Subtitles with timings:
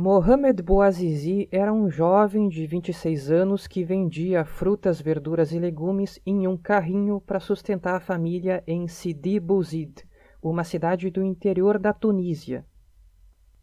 [0.00, 6.46] Mohamed Bouazizi era um jovem de 26 anos que vendia frutas, verduras e legumes em
[6.46, 10.04] um carrinho para sustentar a família em Sidi Bouzid,
[10.40, 12.64] uma cidade do interior da Tunísia.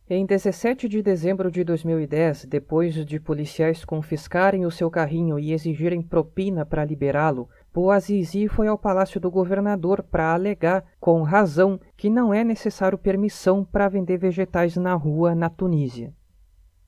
[0.09, 6.01] Em 17 de dezembro de 2010, depois de policiais confiscarem o seu carrinho e exigirem
[6.01, 12.33] propina para liberá-lo, Bouazizi foi ao palácio do governador para alegar, com razão, que não
[12.33, 16.13] é necessário permissão para vender vegetais na rua na Tunísia.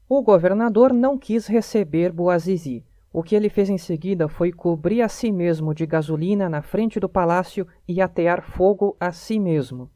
[0.10, 2.82] O governador não quis receber Boazizi.
[3.12, 6.98] O que ele fez em seguida foi cobrir a si mesmo de gasolina na frente
[6.98, 9.90] do palácio e atear fogo a si mesmo.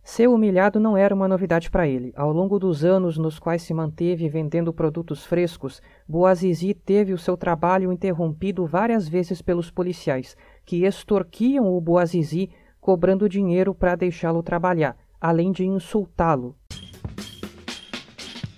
[0.00, 2.12] Ser humilhado não era uma novidade para ele.
[2.14, 7.36] Ao longo dos anos nos quais se manteve vendendo produtos frescos, Boazizi teve o seu
[7.36, 12.48] trabalho interrompido várias vezes pelos policiais, que extorquiam o Boazizi
[12.80, 16.54] cobrando dinheiro para deixá-lo trabalhar, além de insultá-lo.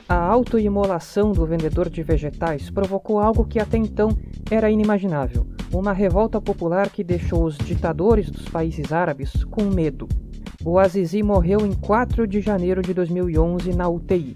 [0.08, 4.16] A autoimolação do vendedor de vegetais provocou algo que até então
[4.50, 10.08] era inimaginável: uma revolta popular que deixou os ditadores dos países árabes com medo.
[10.64, 14.32] O Azizi morreu em 4 de janeiro de 2011 na UTI.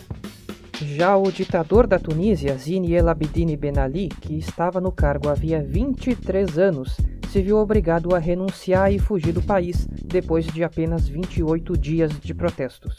[0.75, 5.63] Já o ditador da Tunísia, Zine El Abidine Ben Ali, que estava no cargo havia
[5.63, 6.99] 23 anos,
[7.31, 12.35] se viu obrigado a renunciar e fugir do país depois de apenas 28 dias de
[12.35, 12.95] protestos.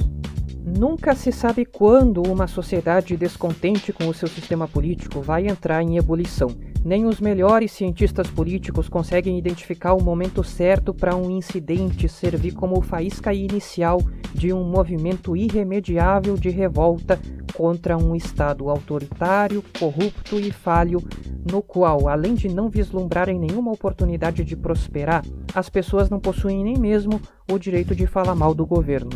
[0.75, 5.97] Nunca se sabe quando uma sociedade descontente com o seu sistema político vai entrar em
[5.97, 6.47] ebulição.
[6.83, 12.81] Nem os melhores cientistas políticos conseguem identificar o momento certo para um incidente servir como
[12.81, 14.01] faísca inicial
[14.33, 17.19] de um movimento irremediável de revolta
[17.53, 21.03] contra um Estado autoritário, corrupto e falho,
[21.49, 26.79] no qual, além de não vislumbrarem nenhuma oportunidade de prosperar, as pessoas não possuem nem
[26.79, 29.11] mesmo o direito de falar mal do governo.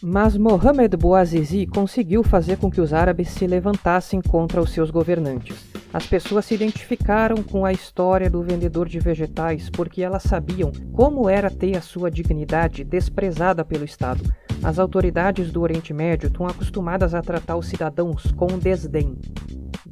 [0.00, 5.66] Mas Mohamed Bouazizi conseguiu fazer com que os árabes se levantassem contra os seus governantes.
[5.92, 11.28] As pessoas se identificaram com a história do vendedor de vegetais porque elas sabiam como
[11.28, 14.22] era ter a sua dignidade desprezada pelo Estado.
[14.62, 19.16] As autoridades do Oriente Médio estão acostumadas a tratar os cidadãos com desdém.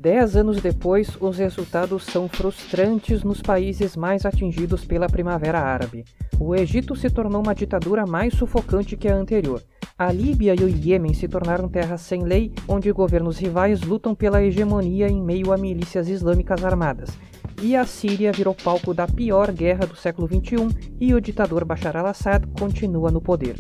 [0.07, 6.05] Dez anos depois, os resultados são frustrantes nos países mais atingidos pela Primavera Árabe.
[6.39, 9.61] O Egito se tornou uma ditadura mais sufocante que a anterior.
[9.99, 14.41] A Líbia e o Iêmen se tornaram terras sem lei, onde governos rivais lutam pela
[14.41, 17.11] hegemonia em meio a milícias islâmicas armadas.
[17.61, 21.97] E a Síria virou palco da pior guerra do século XXI e o ditador Bashar
[21.97, 23.57] al-Assad continua no poder.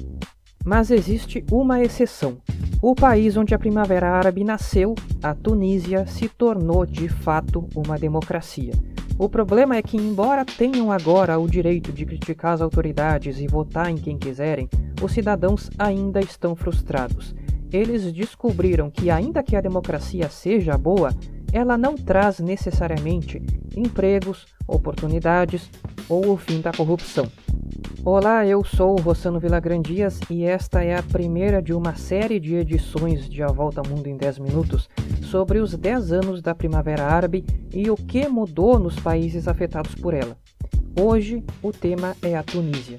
[0.66, 2.38] Mas existe uma exceção.
[2.82, 8.72] O país onde a Primavera Árabe nasceu, a Tunísia, se tornou de fato uma democracia.
[9.16, 13.88] O problema é que, embora tenham agora o direito de criticar as autoridades e votar
[13.90, 14.68] em quem quiserem,
[15.00, 17.32] os cidadãos ainda estão frustrados.
[17.72, 21.14] Eles descobriram que, ainda que a democracia seja boa,
[21.52, 23.40] ela não traz necessariamente
[23.76, 25.70] empregos, oportunidades
[26.08, 27.26] ou o fim da corrupção.
[28.04, 32.54] Olá, eu sou o Rossano Vilagrandias e esta é a primeira de uma série de
[32.54, 34.88] edições de A Volta ao Mundo em 10 Minutos
[35.22, 40.14] sobre os 10 anos da Primavera Árabe e o que mudou nos países afetados por
[40.14, 40.36] ela.
[40.98, 42.96] Hoje o tema é a Tunísia.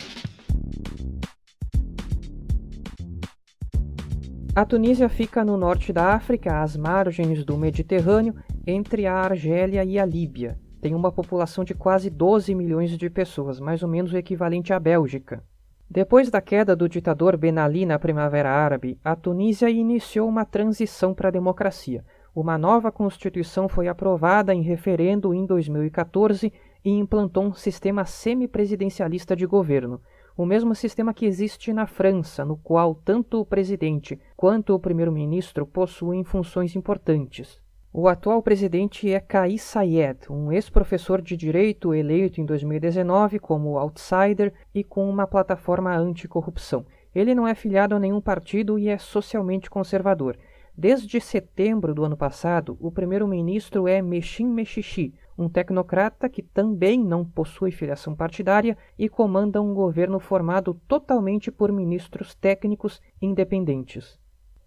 [4.53, 8.35] A Tunísia fica no norte da África, às margens do Mediterrâneo,
[8.66, 13.59] entre a Argélia e a Líbia tem uma população de quase 12 milhões de pessoas,
[13.59, 15.43] mais ou menos o equivalente à Bélgica.
[15.89, 21.13] Depois da queda do ditador Ben Ali na Primavera Árabe, a Tunísia iniciou uma transição
[21.13, 22.03] para a democracia.
[22.35, 26.51] Uma nova constituição foi aprovada em referendo em 2014
[26.83, 30.01] e implantou um sistema semipresidencialista de governo,
[30.38, 35.65] o mesmo sistema que existe na França, no qual tanto o presidente quanto o primeiro-ministro
[35.65, 37.59] possuem funções importantes.
[37.94, 44.53] O atual presidente é Kais Sayed, um ex-professor de direito eleito em 2019 como outsider
[44.75, 46.86] e com uma plataforma anticorrupção.
[47.16, 50.38] Ele não é filiado a nenhum partido e é socialmente conservador.
[50.78, 57.24] Desde setembro do ano passado, o primeiro-ministro é Mechin Mechichi, um tecnocrata que também não
[57.25, 64.19] possui filiação partidária e comanda um governo formado totalmente por ministros técnicos independentes.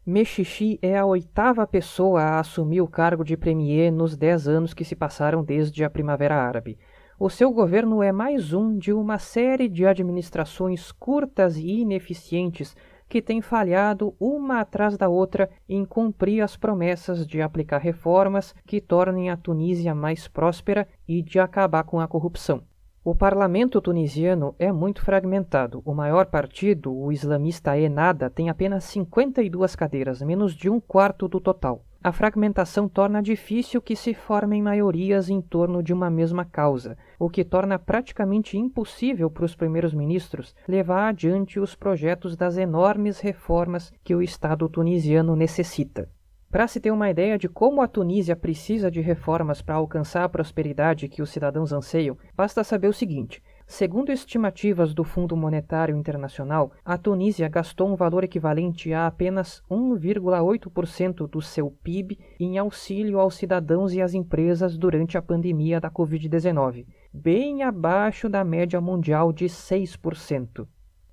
[0.07, 4.83] Mexixi é a oitava pessoa a assumir o cargo de premier nos dez anos que
[4.83, 6.79] se passaram desde a Primavera Árabe.
[7.19, 12.75] O seu governo é mais um de uma série de administrações curtas e ineficientes
[13.11, 18.81] que têm falhado uma atrás da outra em cumprir as promessas de aplicar reformas que
[18.81, 22.63] tornem a Tunísia mais próspera e de acabar com a corrupção.
[23.03, 25.81] O parlamento tunisiano é muito fragmentado.
[25.87, 31.41] O maior partido, o islamista Ennahda, tem apenas 52 cadeiras, menos de um quarto do
[31.41, 31.83] total.
[32.05, 37.31] A fragmentação torna difícil que se formem maiorias em torno de uma mesma causa, o
[37.31, 43.91] que torna praticamente impossível para os primeiros ministros levar adiante os projetos das enormes reformas
[44.05, 46.07] que o Estado tunisiano necessita.
[46.51, 50.29] Para se ter uma ideia de como a Tunísia precisa de reformas para alcançar a
[50.29, 56.73] prosperidade que os cidadãos anseiam, basta saber o seguinte: segundo estimativas do Fundo Monetário Internacional,
[56.85, 63.37] a Tunísia gastou um valor equivalente a apenas 1,8% do seu PIB em auxílio aos
[63.37, 69.45] cidadãos e às empresas durante a pandemia da Covid-19, bem abaixo da média mundial de
[69.45, 70.67] 6%.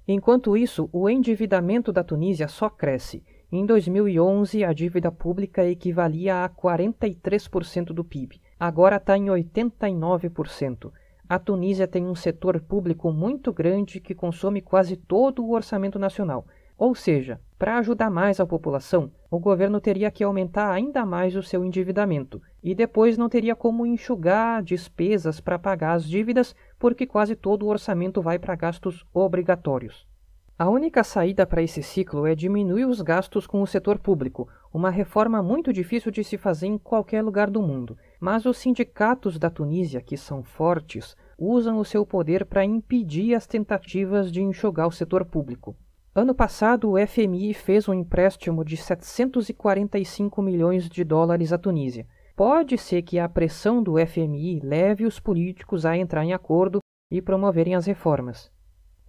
[0.07, 6.49] Enquanto isso, o endividamento da Tunísia só cresce em 2011, a dívida pública equivalia a
[6.49, 8.41] 43% do PIB.
[8.59, 10.91] Agora está em 89%.
[11.29, 16.45] A Tunísia tem um setor público muito grande que consome quase todo o orçamento nacional.
[16.77, 21.41] Ou seja, para ajudar mais a população, o governo teria que aumentar ainda mais o
[21.41, 27.35] seu endividamento e depois não teria como enxugar despesas para pagar as dívidas, porque quase
[27.35, 30.06] todo o orçamento vai para gastos obrigatórios.
[30.59, 34.89] A única saída para esse ciclo é diminuir os gastos com o setor público, uma
[34.89, 37.95] reforma muito difícil de se fazer em qualquer lugar do mundo.
[38.19, 43.45] Mas os sindicatos da Tunísia, que são fortes, usam o seu poder para impedir as
[43.45, 45.75] tentativas de enxugar o setor público.
[46.15, 52.07] Ano passado, o FMI fez um empréstimo de 745 milhões de dólares à Tunísia.
[52.35, 56.79] Pode ser que a pressão do FMI leve os políticos a entrar em acordo
[57.11, 58.51] e promoverem as reformas.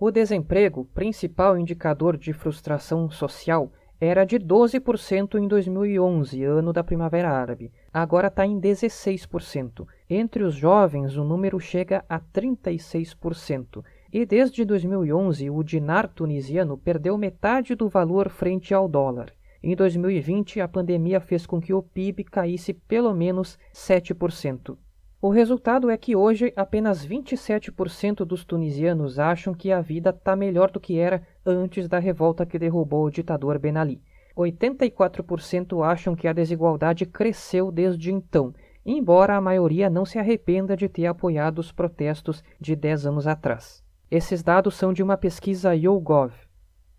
[0.01, 7.29] O desemprego, principal indicador de frustração social, era de 12% em 2011, ano da Primavera
[7.29, 7.73] Árabe.
[7.93, 9.85] Agora está em 16%.
[10.09, 13.85] Entre os jovens, o número chega a 36%.
[14.13, 19.33] E desde 2011, o dinar tunisiano perdeu metade do valor frente ao dólar.
[19.61, 24.79] Em 2020, a pandemia fez com que o PIB caísse pelo menos 7%.
[25.21, 30.71] O resultado é que hoje apenas 27% dos tunisianos acham que a vida está melhor
[30.71, 34.01] do que era antes da revolta que derrubou o ditador Ben Ali.
[34.37, 38.55] 84% acham que a desigualdade cresceu desde então,
[38.87, 43.83] embora a maioria não se arrependa de ter apoiado os protestos de 10 anos atrás.
[44.09, 46.33] Esses dados são de uma pesquisa YouGov.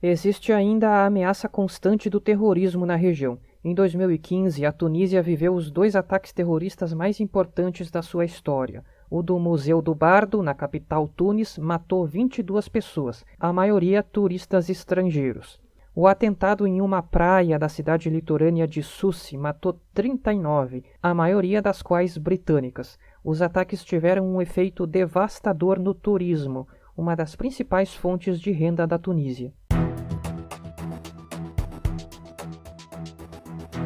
[0.04, 5.70] Existe ainda a ameaça constante do terrorismo na região em 2015, a Tunísia viveu os
[5.70, 8.86] dois ataques terroristas mais importantes da sua história.
[9.10, 15.60] O do Museu do Bardo, na capital Tunis, matou 22 pessoas, a maioria turistas estrangeiros.
[15.94, 21.82] O atentado em uma praia da cidade litorânea de Sussi matou 39, a maioria das
[21.82, 22.98] quais britânicas.
[23.22, 26.66] Os ataques tiveram um efeito devastador no turismo,
[26.96, 29.52] uma das principais fontes de renda da Tunísia.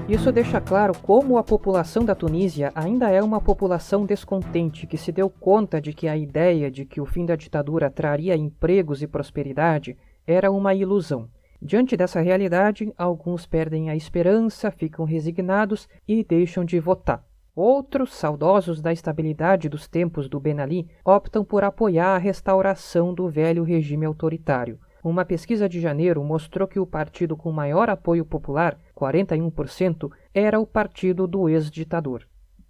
[0.09, 5.13] Isso deixa claro como a população da Tunísia ainda é uma população descontente que se
[5.13, 9.07] deu conta de que a ideia de que o fim da ditadura traria empregos e
[9.07, 9.97] prosperidade
[10.27, 11.29] era uma ilusão.
[11.61, 17.23] Diante dessa realidade, alguns perdem a esperança, ficam resignados e deixam de votar.
[17.55, 23.29] Outros, saudosos da estabilidade dos tempos do Ben Ali, optam por apoiar a restauração do
[23.29, 24.77] velho regime autoritário.
[25.03, 30.65] Uma pesquisa de janeiro mostrou que o partido com maior apoio popular, 41%, era o
[30.65, 32.25] partido do ex-ditador.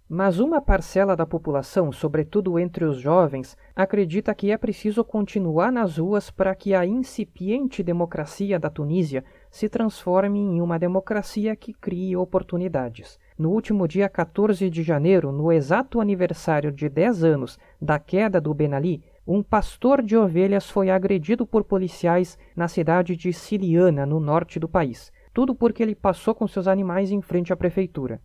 [0.08, 5.96] Mas uma parcela da população, sobretudo entre os jovens, acredita que é preciso continuar nas
[5.96, 12.16] ruas para que a incipiente democracia da Tunísia se transforme em uma democracia que crie
[12.16, 13.16] oportunidades.
[13.38, 18.52] No último dia 14 de janeiro, no exato aniversário de 10 anos da queda do
[18.52, 24.20] Ben Ali, um pastor de ovelhas foi agredido por policiais na cidade de Siliana, no
[24.20, 25.10] norte do país.
[25.32, 28.20] Tudo porque ele passou com seus animais em frente à prefeitura.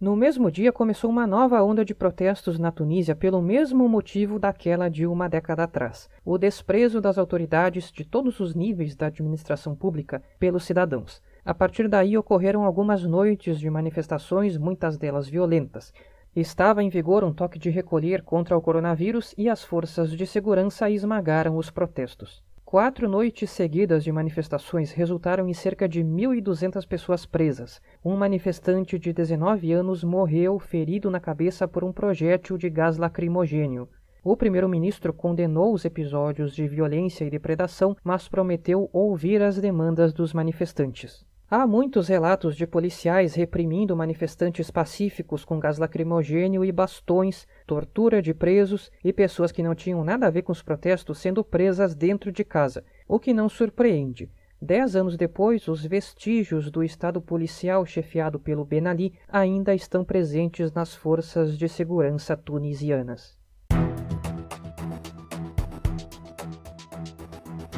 [0.00, 4.88] No mesmo dia começou uma nova onda de protestos na Tunísia pelo mesmo motivo daquela
[4.88, 10.22] de uma década atrás: o desprezo das autoridades de todos os níveis da administração pública
[10.38, 11.20] pelos cidadãos.
[11.44, 15.92] A partir daí ocorreram algumas noites de manifestações, muitas delas violentas.
[16.36, 20.90] Estava em vigor um toque de recolher contra o coronavírus e as forças de segurança
[20.90, 22.42] esmagaram os protestos.
[22.64, 27.80] Quatro noites seguidas de manifestações resultaram em cerca de 1.200 pessoas presas.
[28.04, 33.88] Um manifestante de 19 anos morreu ferido na cabeça por um projétil de gás lacrimogênio.
[34.24, 40.32] O primeiro-ministro condenou os episódios de violência e depredação, mas prometeu ouvir as demandas dos
[40.32, 41.24] manifestantes.
[41.56, 48.34] Há muitos relatos de policiais reprimindo manifestantes pacíficos com gás lacrimogênio e bastões, tortura de
[48.34, 52.32] presos e pessoas que não tinham nada a ver com os protestos sendo presas dentro
[52.32, 54.28] de casa, o que não surpreende.
[54.60, 60.72] Dez anos depois, os vestígios do Estado policial chefiado pelo Ben Ali ainda estão presentes
[60.72, 63.38] nas forças de segurança tunisianas.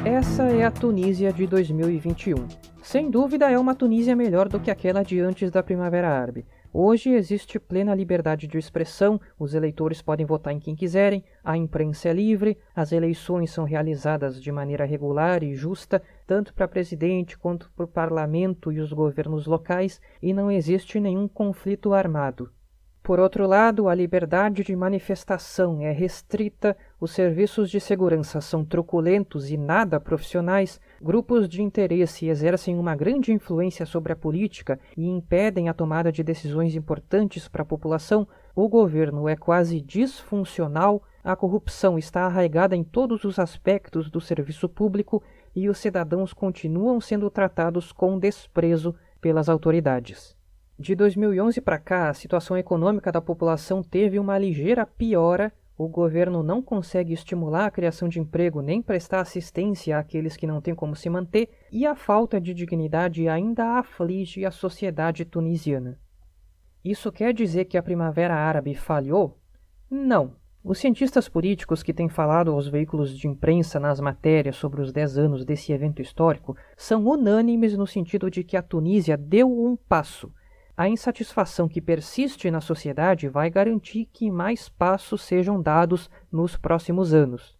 [0.03, 2.66] Essa é a Tunísia de 2021.
[2.87, 6.45] Sem dúvida é uma Tunísia melhor do que aquela de antes da Primavera Árabe.
[6.71, 12.07] Hoje existe plena liberdade de expressão, os eleitores podem votar em quem quiserem, a imprensa
[12.07, 17.69] é livre, as eleições são realizadas de maneira regular e justa, tanto para presidente quanto
[17.75, 22.49] para o parlamento e os governos locais, e não existe nenhum conflito armado.
[23.03, 29.51] Por outro lado, a liberdade de manifestação é restrita, os serviços de segurança são truculentos
[29.51, 35.69] e nada profissionais, grupos de interesse exercem uma grande influência sobre a política e impedem
[35.69, 41.99] a tomada de decisões importantes para a população, o governo é quase disfuncional, a corrupção
[41.99, 45.21] está arraigada em todos os aspectos do serviço público
[45.55, 50.35] e os cidadãos continuam sendo tratados com desprezo pelas autoridades.
[50.79, 55.51] De 2011 para cá, a situação econômica da população teve uma ligeira piora.
[55.77, 60.59] O governo não consegue estimular a criação de emprego nem prestar assistência àqueles que não
[60.59, 65.99] têm como se manter, e a falta de dignidade ainda aflige a sociedade tunisiana.
[66.83, 69.37] Isso quer dizer que a Primavera Árabe falhou?
[69.87, 70.35] Não.
[70.63, 75.17] Os cientistas políticos que têm falado aos veículos de imprensa nas matérias sobre os 10
[75.19, 80.33] anos desse evento histórico são unânimes no sentido de que a Tunísia deu um passo
[80.77, 87.15] a insatisfação que persiste na sociedade vai garantir que mais passos sejam dados nos próximos
[87.15, 87.57] anos.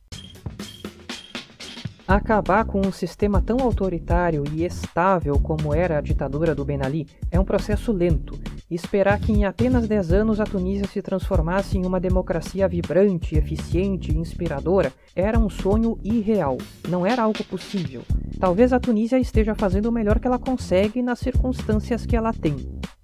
[2.08, 7.08] Acabar com um sistema tão autoritário e estável como era a ditadura do Ben Ali
[7.32, 8.40] é um processo lento.
[8.70, 14.12] Esperar que em apenas 10 anos a Tunísia se transformasse em uma democracia vibrante, eficiente
[14.12, 16.58] e inspiradora era um sonho irreal,
[16.88, 18.04] não era algo possível.
[18.40, 22.56] Talvez a Tunísia esteja fazendo o melhor que ela consegue nas circunstâncias que ela tem.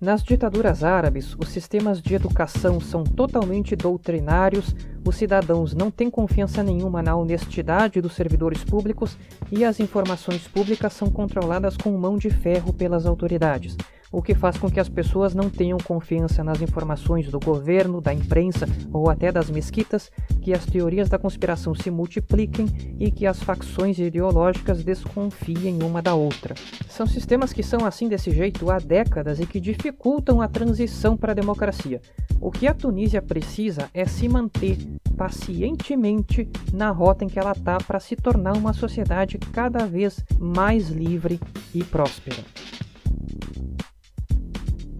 [0.03, 6.63] Nas ditaduras árabes, os sistemas de educação são totalmente doutrinários, os cidadãos não têm confiança
[6.63, 9.17] nenhuma na honestidade dos servidores públicos
[9.51, 13.75] e as informações públicas são controladas com mão de ferro pelas autoridades
[14.13, 18.13] o que faz com que as pessoas não tenham confiança nas informações do governo, da
[18.13, 22.67] imprensa ou até das mesquitas, que as teorias da conspiração se multipliquem
[22.99, 26.53] e que as facções ideológicas desconfiem uma da outra.
[26.87, 31.31] São sistemas que são assim desse jeito há décadas e que dificultam a transição para
[31.31, 31.99] a democracia.
[32.39, 34.77] O que a Tunísia precisa é se manter
[35.17, 40.89] pacientemente na rota em que ela está para se tornar uma sociedade cada vez mais
[40.89, 41.39] livre
[41.73, 42.43] e próspera.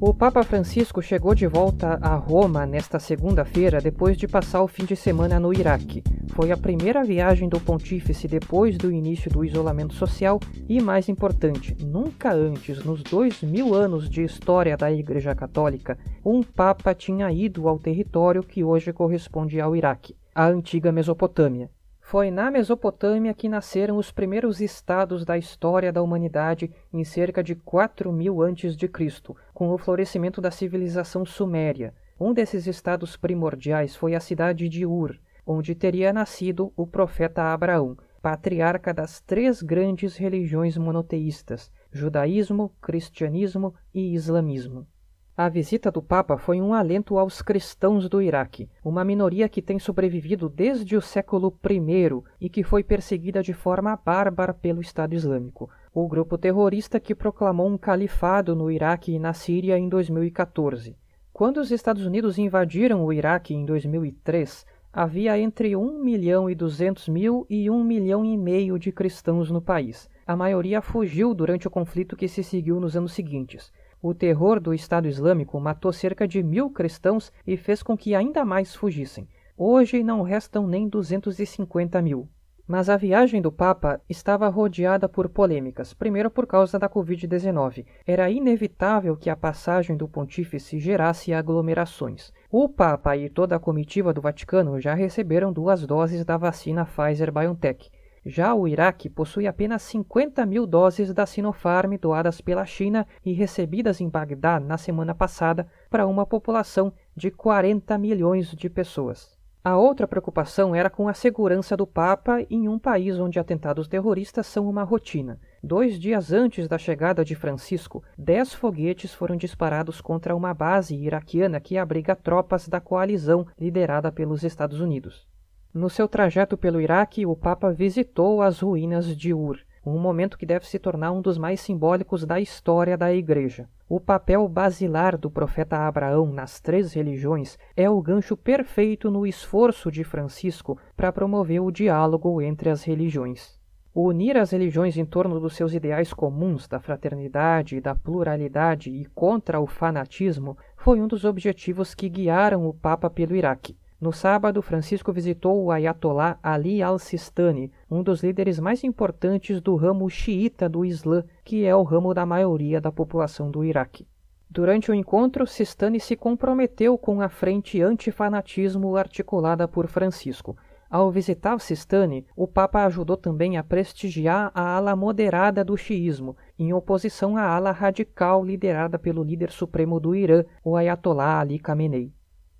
[0.06, 4.84] O Papa Francisco chegou de volta a Roma nesta segunda-feira depois de passar o fim
[4.84, 6.04] de semana no Iraque.
[6.34, 11.74] Foi a primeira viagem do pontífice depois do início do isolamento social e, mais importante,
[11.82, 17.70] nunca antes, nos dois mil anos de história da Igreja Católica, um Papa tinha ido
[17.70, 21.70] ao território que hoje corresponde ao Iraque, a antiga Mesopotâmia.
[22.14, 27.56] Foi na Mesopotâmia que nasceram os primeiros estados da história da humanidade em cerca de
[27.56, 31.92] 4000 a.C., com o florescimento da civilização suméria.
[32.20, 37.98] Um desses estados primordiais foi a cidade de Ur, onde teria nascido o profeta Abraão,
[38.22, 44.86] patriarca das três grandes religiões monoteístas: judaísmo, cristianismo e islamismo.
[45.36, 49.80] A visita do Papa foi um alento aos cristãos do Iraque, uma minoria que tem
[49.80, 55.72] sobrevivido desde o século I e que foi perseguida de forma bárbara pelo Estado Islâmico,
[55.92, 60.96] o grupo terrorista que proclamou um califado no Iraque e na Síria em 2014.
[61.34, 67.10] Quando os Estados Unidos invadiram o Iraque em 2003, havia entre 1 milhão e 200
[67.10, 70.08] mil e 1 milhão e meio de cristãos no país.
[70.28, 73.74] A maioria fugiu durante o conflito que se seguiu nos anos seguintes.
[74.06, 78.44] O terror do Estado Islâmico matou cerca de mil cristãos e fez com que ainda
[78.44, 79.30] mais fugissem.
[79.56, 82.28] Hoje não restam nem 250 mil.
[82.68, 87.86] Mas a viagem do Papa estava rodeada por polêmicas, primeiro por causa da Covid-19.
[88.06, 92.34] Era inevitável que a passagem do pontífice gerasse aglomerações.
[92.52, 97.90] O Papa e toda a comitiva do Vaticano já receberam duas doses da vacina Pfizer-BioNTech.
[98.26, 104.00] Já o Iraque possui apenas 50 mil doses da Sinopharm doadas pela China e recebidas
[104.00, 109.38] em Bagdá na semana passada para uma população de 40 milhões de pessoas.
[109.66, 114.48] A outra preocupação era com a segurança do Papa em um país onde atentados terroristas
[114.48, 115.40] são uma rotina.
[115.62, 121.62] dois dias antes da chegada de Francisco, dez foguetes foram disparados contra uma base iraquiana
[121.62, 125.26] que abriga tropas da coalizão liderada pelos Estados Unidos.
[125.74, 130.46] No seu trajeto pelo Iraque, o Papa visitou as ruínas de Ur, um momento que
[130.46, 133.68] deve se tornar um dos mais simbólicos da história da Igreja.
[133.90, 139.92] O papel basilar do profeta Abraão nas três religiões é o gancho perfeito no esforço
[139.92, 143.60] de Francisco para promover o diálogo entre as religiões.
[143.96, 149.60] Unir as religiões em torno dos seus ideais comuns da fraternidade da pluralidade e contra
[149.60, 153.76] o fanatismo foi um dos objetivos que guiaram o Papa pelo Iraque.
[154.04, 160.10] No sábado, Francisco visitou o Ayatollah Ali al-Sistani, um dos líderes mais importantes do ramo
[160.10, 164.06] xiita do Islã, que é o ramo da maioria da população do Iraque.
[164.50, 170.58] Durante o encontro, Sistani se comprometeu com a frente antifanatismo articulada por Francisco.
[170.90, 176.74] Ao visitar Sistani, o Papa ajudou também a prestigiar a ala moderada do xiismo, em
[176.74, 182.12] oposição à ala radical liderada pelo líder supremo do Irã, o Ayatollah Ali Khamenei.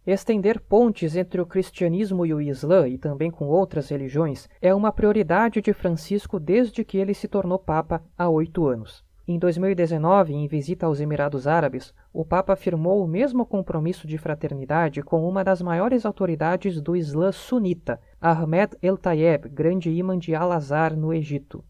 [0.06, 4.92] Estender pontes entre o cristianismo e o islã, e também com outras religiões, é uma
[4.92, 9.02] prioridade de Francisco desde que ele se tornou Papa há oito anos.
[9.26, 15.02] Em 2019, em visita aos Emirados Árabes, o Papa afirmou o mesmo compromisso de fraternidade
[15.02, 21.14] com uma das maiores autoridades do Islã sunita, Ahmed El-Tayeb, grande imã de Al-Azhar, no
[21.14, 21.64] Egito.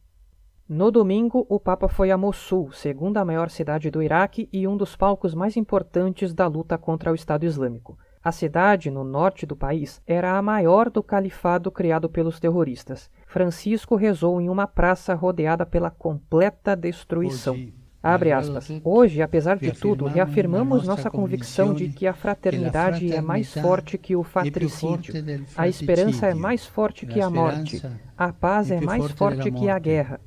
[0.67, 4.95] No domingo, o Papa foi a Mossul, segunda maior cidade do Iraque e um dos
[4.95, 7.95] palcos mais importantes da luta contra o Estado Islâmico.
[8.23, 13.11] A cidade, no norte do país, era a maior do califado criado pelos terroristas.
[13.27, 17.57] Francisco rezou em uma praça rodeada pela completa destruição.
[18.01, 18.69] Abre aspas.
[18.83, 24.15] Hoje, apesar de tudo, reafirmamos nossa convicção de que a fraternidade é mais forte que
[24.15, 25.13] o fatricídio.
[25.57, 27.81] A esperança é mais forte que a morte.
[28.17, 30.19] A paz é mais forte que a guerra.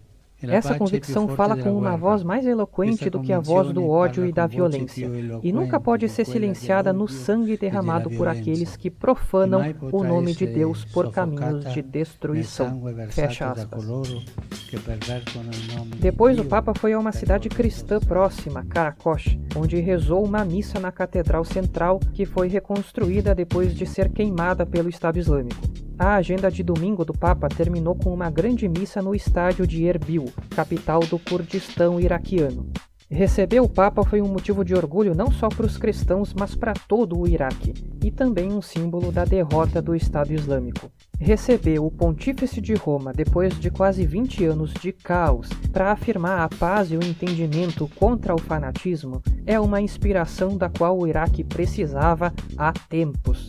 [0.49, 4.33] Essa convicção fala com uma voz mais eloquente do que a voz do ódio e
[4.33, 5.11] da violência,
[5.43, 9.63] e nunca pode ser silenciada no sangue derramado por aqueles que profanam
[9.93, 12.83] o nome de Deus por caminhos de destruição.
[13.11, 13.85] Fecha aspas.
[15.99, 20.91] Depois o Papa foi a uma cidade cristã próxima, Karakosh, onde rezou uma missa na
[20.91, 25.61] Catedral Central que foi reconstruída depois de ser queimada pelo Estado Islâmico.
[25.99, 30.27] A agenda de domingo do Papa terminou com uma grande missa no estádio de Erbil,
[30.55, 32.71] capital do Kurdistão iraquiano.
[33.09, 36.75] Receber o Papa foi um motivo de orgulho não só para os cristãos, mas para
[36.75, 37.73] todo o Iraque,
[38.05, 40.91] e também um símbolo da derrota do Estado Islâmico.
[41.19, 46.49] Receber o Pontífice de Roma depois de quase 20 anos de caos para afirmar a
[46.49, 52.35] paz e o entendimento contra o fanatismo é uma inspiração da qual o Iraque precisava
[52.59, 53.49] há tempos.